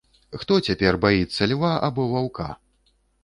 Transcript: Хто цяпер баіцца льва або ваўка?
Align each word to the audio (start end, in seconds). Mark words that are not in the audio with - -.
Хто 0.43 0.53
цяпер 0.69 0.97
баіцца 1.03 1.49
льва 1.53 1.73
або 1.89 2.07
ваўка? 2.17 2.47